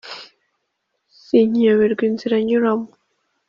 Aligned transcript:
Sinkiyoberwa 1.23 2.03
inzira 2.09 2.35
nyuramo 2.47 2.87